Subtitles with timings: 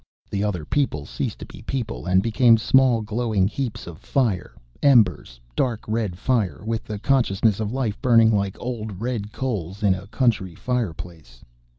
[0.31, 5.39] The other people ceased to be people and became small glowing heaps of fire, embers,
[5.55, 10.07] dark red fire, with the consciousness of life burning like old red coals in a
[10.07, 11.43] country fireplace.